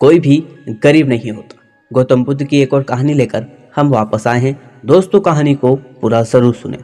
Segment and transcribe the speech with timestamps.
[0.00, 0.42] कोई भी
[0.84, 1.56] गरीब नहीं होता।
[1.90, 6.22] गौतम बुद्ध की एक और कहानी लेकर हम वापस आए हैं। दोस्तों, कहानी को पूरा
[6.22, 6.78] ज़रूर सुने।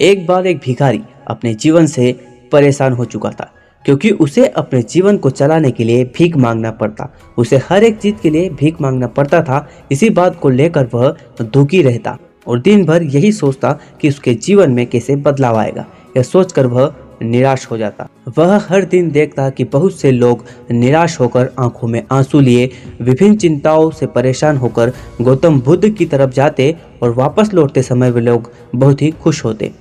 [0.00, 2.12] एक बार एक भिखारी अपने जीवन से
[2.52, 3.50] परेशान हो चुका था,
[3.84, 8.14] क्योंकि उसे अपने जीवन को चलाने के लिए भीख मांगना पड़ता। उसे हर एक चीज़
[8.14, 12.84] के लिए भीख मांगना पड़ता था। इसी बात को लेकर वह दुखी रहता और दिन
[12.86, 15.86] भर यही सोचता कि उसके जीवन में कैसे बदलाव आएगा।
[16.16, 18.08] यह सोचकर वह निराश हो जाता।
[18.38, 23.36] वह हर दिन देखता कि बहुत से लोग निराश होकर आँखों में आँसू लिए, विभिन्न
[23.36, 28.52] चिंताओं से परेशान होकर गौतम बुद्ध की तरफ़ जाते और वापस लौटते समय वे लोग
[28.74, 29.72] बहुत ही खुश होते।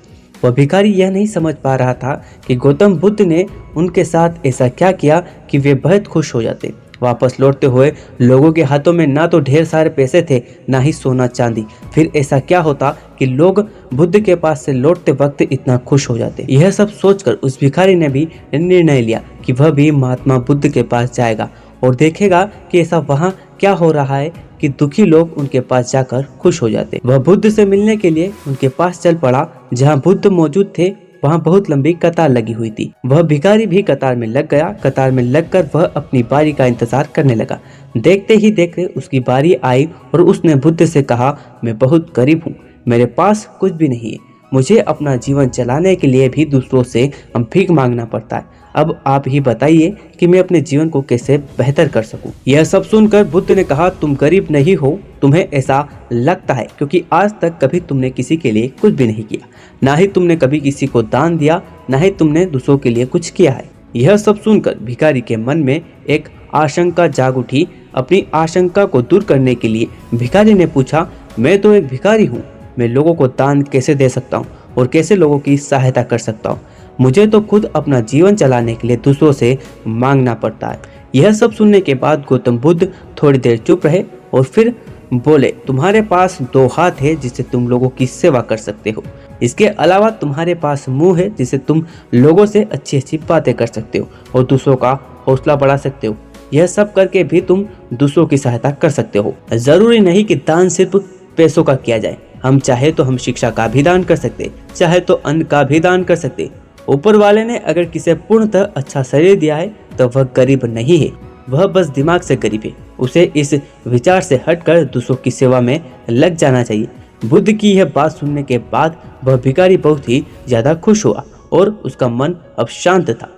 [0.44, 3.46] वह भिखारी यह नहीं समझ पा रहा था कि गौतम बुद्ध ने
[3.78, 7.92] उनके साथ ऐसा क्या किया कि वे बहुत खुश हो जाते। वापस लौटते हुए
[8.22, 12.12] लोगों के हाथों में ना तो ढेर सारे पैसे थे, ना ही सोना चांदी। फिर
[12.16, 13.60] ऐसा क्या होता कि लोग
[13.94, 17.96] बुद्ध के पास से लौटते वक्त इतना खुश हो जाते। यह सब सोचकर उस भिखारी
[17.96, 21.50] ने भी निर्णय लिया कि वह भी महात्मा बुद्ध के पास जाएगा
[21.84, 26.24] और देखेगा कि ऐसा वहाँ क्या हो रहा है कि दुखी लोग उनके पास जाकर
[26.42, 30.28] खुश हो जाते। वह बुद्ध से मिलने के लिए उनके पास चल पड़ा, जहाँ बुद्ध
[30.28, 30.90] मौजूद थे
[31.26, 35.12] वहाँ बहुत लंबी कतार लगी हुई थी। वह भिखारी भी कतार में लग गया। कतार
[35.12, 37.60] में लगकर वह अपनी बारी का इंतज़ार करने लगा।
[37.98, 42.56] देखते ही देखते उसकी बारी आई और उसने बुद्ध से कहा, मैं बहुत गरीब हूँ।
[42.88, 47.12] मेरे पास कुछ भी नहीं है। मुझे अपना जीवन चलाने के लिए भी दूसरों से
[47.38, 51.88] भीख मांगना पड़ता है। अब आप ही बताइए कि मैं अपने जीवन को कैसे बेहतर
[51.88, 56.54] कर सकूँ। यह सब सुनकर बुद्ध ने कहा, तुम गरीब नहीं हो, तुम्हें ऐसा लगता
[56.54, 59.48] है, क्योंकि आज तक कभी तुमने किसी के लिए कुछ भी नहीं किया।
[59.84, 63.30] ना ही तुमने कभी किसी को दान दिया, ना ही तुमने दूसरों के लिए कुछ
[63.30, 68.86] किया है। यह सब सुनकर भिखारी के मन में एक आशंका जाग उठी। अपनी आशंका
[68.86, 71.08] को दूर करने के लिए भिखारी ने पूछा,
[71.40, 72.44] मैं तो एक भिखारी हूँ
[72.80, 76.50] मैं लोगों को दान कैसे दे सकता हूँ और कैसे लोगों की सहायता कर सकता
[76.50, 76.60] हूँ?
[77.02, 80.80] मुझे तो खुद अपना जीवन चलाने के लिए दूसरों से मांगना पड़ता है।
[81.16, 82.92] यह सब सुनने के बाद गौतम बुद्ध
[83.24, 84.04] थोड़ी देर चुप रहे
[84.34, 84.74] और फिर
[85.14, 89.04] बोले, तुम्हारे पास दो हाथ है जिससे तुम लोगों की सेवा कर सकते हो।
[89.44, 94.00] इसके अलावा तुम्हारे पास मुँह है जिससे तुम लोगों से अच्छी अच्छी बातें कर सकते
[94.00, 94.92] हो और दूसरों का
[95.28, 96.16] हौसला बढ़ा सकते हो।
[96.54, 100.70] यह सब करके भी तुम दूसरों की सहायता कर सकते हो। ज़रूरी नहीं कि दान
[100.70, 100.98] सिर्फ़
[101.38, 105.00] पैसों का किया जाए। हम चाहे तो हम शिक्षा का भी दान कर सकते, चाहे
[105.00, 106.50] तो अन्न का भी दान कर सकते।
[106.88, 109.68] ऊपर वाले ने अगर किसे पूर्णतः अच्छा शरीर दिया है
[109.98, 111.12] तो वह गरीब नहीं है,
[111.50, 113.54] वह बस दिमाग से गरीब है। उसे इस
[113.88, 115.80] विचार से हटकर दूसरों की सेवा में
[116.10, 116.88] लग जाना चाहिए।
[117.26, 121.24] बुद्ध की यह बात सुनने के बाद वह भिखारी बहुत ही ज़्यादा खुश हुआ
[121.54, 123.30] और उसका मन अब शांत था।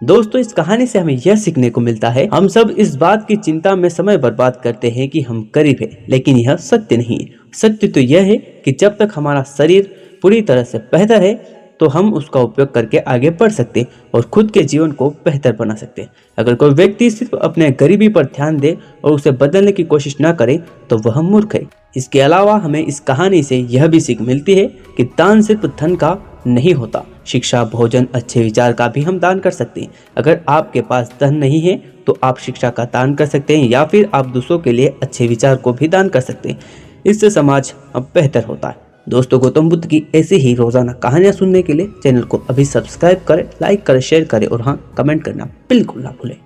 [0.00, 3.36] दोस्तों, इस कहानी से हमें यह सीखने को मिलता है, हम सब इस बात की
[3.36, 7.28] चिंता में समय बर्बाद करते हैं कि हम गरीब हैं, लेकिन यह सत्य नहीं है।
[7.54, 11.34] सत्य तो यह है कि जब तक हमारा शरीर पूरी तरह से बेहतर है
[11.80, 15.52] तो हम उसका उपयोग करके आगे बढ़ सकते हैं और खुद के जीवन को बेहतर
[15.52, 16.06] बना सकते
[16.38, 20.32] अगर कोई व्यक्ति सिर्फ़ अपने गरीबी पर ध्यान दे और उसे बदलने की कोशिश न
[20.32, 20.58] करे
[20.90, 21.62] तो वह मूर्ख है।
[21.96, 24.66] इसके अलावा हमें इस कहानी से यह भी सीख मिलती है
[24.96, 26.16] कि दान सिर्फ़ धन का
[26.46, 30.80] नहीं होता शिक्षा, भोजन, अच्छे विचार का भी हम दान कर सकते हैं। अगर आपके
[30.82, 31.76] पास धन नहीं है
[32.06, 35.26] तो आप शिक्षा का दान कर सकते हैं या फिर आप दूसरों के लिए अच्छे
[35.26, 36.58] विचार को भी दान कर सकते हैं।
[37.06, 41.62] इससे समाज अब बेहतर होता है। दोस्तों, गौतम बुद्ध की ऐसी ही रोज़ाना कहानियाँ सुनने
[41.62, 45.44] के लिए चैनल को अभी सब्सक्राइब करें, लाइक करें, शेयर करें और हाँ कमेंट करना
[45.68, 46.36] बिल्कुल ना भूलें।